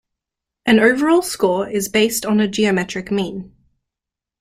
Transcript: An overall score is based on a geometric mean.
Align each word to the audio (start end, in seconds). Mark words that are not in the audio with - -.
An 0.65 0.79
overall 0.79 1.21
score 1.21 1.69
is 1.69 1.87
based 1.87 2.25
on 2.25 2.39
a 2.39 2.47
geometric 2.47 3.11
mean. 3.11 3.55